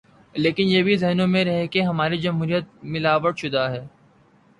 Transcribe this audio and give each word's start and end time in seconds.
لیکن 0.35 0.63
یہ 0.67 0.83
بھی 0.83 0.95
ذہنوں 0.95 1.27
میں 1.27 1.43
رہے 1.45 1.67
کہ 1.67 1.81
ہماری 1.81 2.17
جمہوریت 2.17 2.65
ملاوٹ 2.83 3.39
شدہ 3.39 3.67
ہے۔ 3.69 3.85